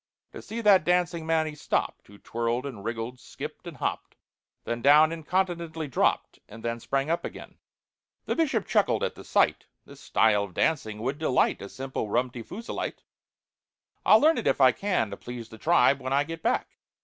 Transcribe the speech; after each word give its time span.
To 0.31 0.41
see 0.41 0.61
that 0.61 0.83
dancing 0.83 1.27
man 1.27 1.45
he 1.45 1.53
stopped, 1.53 2.07
Who 2.07 2.17
twirled 2.17 2.65
and 2.65 2.83
wriggled, 2.83 3.19
skipped 3.19 3.67
and 3.67 3.77
hopped, 3.77 4.15
Then 4.63 4.81
down 4.81 5.11
incontinently 5.11 5.87
dropped, 5.87 6.39
And 6.49 6.65
then 6.65 6.79
sprang 6.79 7.11
up 7.11 7.23
again. 7.23 7.59
The 8.25 8.35
Bishop 8.35 8.65
chuckled 8.65 9.03
at 9.03 9.13
the 9.13 9.23
sight. 9.23 9.67
"This 9.85 9.99
style 10.01 10.43
of 10.45 10.55
dancing 10.55 10.97
would 11.03 11.19
delight 11.19 11.61
A 11.61 11.69
simple 11.69 12.09
Rum 12.09 12.31
ti 12.31 12.41
Foozleite. 12.41 13.03
I'll 14.03 14.19
learn 14.19 14.39
it 14.39 14.47
if 14.47 14.59
I 14.59 14.71
can, 14.71 15.11
To 15.11 15.17
please 15.17 15.49
the 15.49 15.59
tribe 15.59 16.01
when 16.01 16.13
I 16.13 16.23
get 16.23 16.41
back." 16.41 16.79